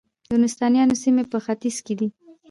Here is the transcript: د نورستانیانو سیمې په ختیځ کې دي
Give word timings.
د 0.29 0.31
نورستانیانو 0.41 1.01
سیمې 1.03 1.23
په 1.31 1.37
ختیځ 1.45 1.77
کې 1.85 1.93
دي 1.99 2.07